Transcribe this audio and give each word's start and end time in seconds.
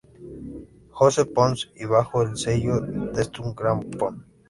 Josep 0.95 1.29
Pons 1.31 1.69
y 1.75 1.85
bajo 1.85 2.23
el 2.23 2.35
sello 2.35 2.79
Deutsche 2.81 3.43
Grammophon. 3.55 4.25